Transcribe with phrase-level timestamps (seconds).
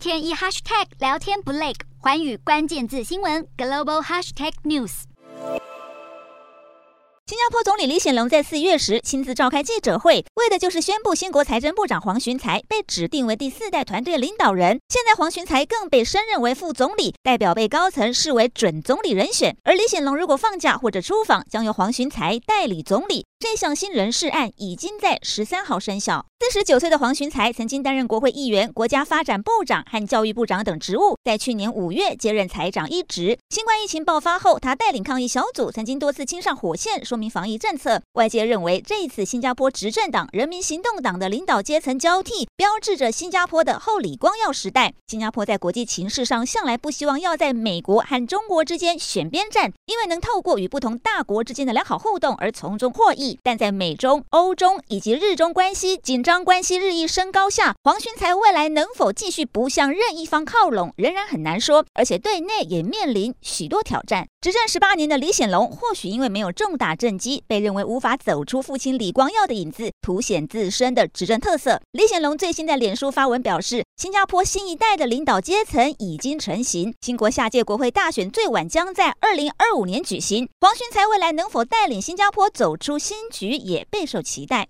[0.00, 5.02] 天一 hashtag 聊天不累，寰宇关键字新闻 global hashtag news。
[7.26, 14.80] 新加坡总理李显龙在四月时亲自召开记者会，为的就是宣布新国财政部长黄循财被指定为第四代团队领导人。
[14.88, 19.54] 现在黄循财更被升任为副总理，代表被高层视为准总理人选。
[19.64, 23.26] 而李显龙如果放假或者出访，将由黄循财代理总理。
[23.42, 26.26] 这项新人事案已经在十三号生效。
[26.40, 33.38] 四十九岁的黄循财曾经担任国会议员、国家发展部长和教育部长等职务，在去年五月接任财长一职。
[33.48, 38.02] 新冠疫情爆发后，他带领抗疫小组，曾经多次亲上火线，说明防疫政策。
[38.12, 44.92] 外界认为，这一次新加坡执政党人民行动党的领导阶层交替，标志着新加坡的后李光耀时代。
[45.06, 53.38] 新加坡在国际情势上向来不希望要在美国和中国之间选边站，因为能透过与不同大国之间的良好互动而从中获益。
[53.42, 61.86] 但在美中、欧中以及日中关系紧张关系日益升高下，黄循财未来能否继续不向任一方靠拢，仍然很难说。
[61.94, 64.28] 而且对内也面临许多挑战。
[64.42, 71.80] 执政十八年的李显龙，或许因为没有重大政绩，被认为无法走出父亲李光耀的影子，凸显自身的执政特色。
[71.92, 80.48] 李显龙最最新的脸书发文表示，新加坡新一代的领导阶层已经成型，新国下届国会大选最晚将在二零二五年举行。
[80.60, 84.66] 黄循才未来能否带领新加坡走出新局，也备受期待。